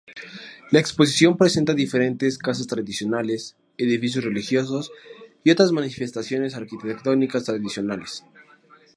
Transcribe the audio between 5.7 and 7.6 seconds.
manifestaciones arquitectónicas